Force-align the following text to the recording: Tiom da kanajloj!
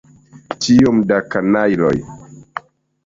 Tiom 0.63 1.03
da 1.13 1.19
kanajloj! 1.35 1.93